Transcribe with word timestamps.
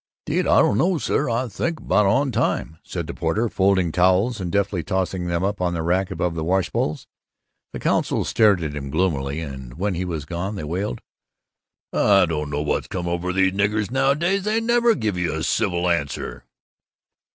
"'Deed, 0.25 0.47
I 0.47 0.61
don't 0.63 0.79
know, 0.79 0.97
sir. 0.97 1.29
I 1.29 1.47
think 1.47 1.79
we're 1.79 1.85
about 1.85 2.07
on 2.07 2.31
time," 2.31 2.79
said 2.81 3.05
the 3.05 3.13
porter, 3.13 3.47
folding 3.49 3.91
towels 3.91 4.41
and 4.41 4.51
deftly 4.51 4.81
tossing 4.81 5.27
them 5.27 5.43
up 5.43 5.61
on 5.61 5.75
the 5.75 5.83
rack 5.83 6.09
above 6.09 6.33
the 6.33 6.43
washbowls. 6.43 7.05
The 7.71 7.79
council 7.81 8.25
stared 8.25 8.63
at 8.63 8.75
him 8.75 8.89
gloomily 8.89 9.41
and 9.41 9.75
when 9.75 9.93
he 9.93 10.03
was 10.03 10.25
gone 10.25 10.55
they 10.55 10.63
wailed: 10.63 11.01
"I 11.93 12.25
don't 12.25 12.49
know 12.49 12.63
what's 12.63 12.87
come 12.87 13.07
over 13.07 13.31
these 13.31 13.53
niggers, 13.53 13.91
nowadays. 13.91 14.41
They 14.43 14.59
never 14.59 14.95
give 14.95 15.19
you 15.19 15.35
a 15.35 15.43
civil 15.43 15.87
answer." 15.87 16.45